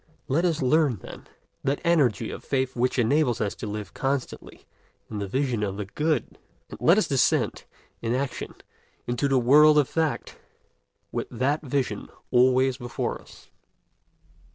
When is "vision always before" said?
11.61-13.21